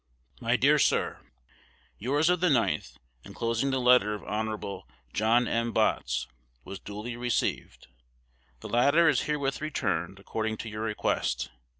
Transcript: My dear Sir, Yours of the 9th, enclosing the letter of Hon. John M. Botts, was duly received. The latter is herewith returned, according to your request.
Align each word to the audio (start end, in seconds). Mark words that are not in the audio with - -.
My 0.39 0.55
dear 0.55 0.79
Sir, 0.79 1.19
Yours 1.99 2.31
of 2.31 2.39
the 2.39 2.49
9th, 2.49 2.97
enclosing 3.23 3.69
the 3.69 3.79
letter 3.79 4.15
of 4.15 4.23
Hon. 4.23 4.81
John 5.13 5.47
M. 5.47 5.71
Botts, 5.71 6.25
was 6.63 6.79
duly 6.79 7.15
received. 7.15 7.85
The 8.61 8.69
latter 8.69 9.07
is 9.07 9.27
herewith 9.29 9.61
returned, 9.61 10.17
according 10.17 10.57
to 10.57 10.69
your 10.69 10.81
request. 10.81 11.51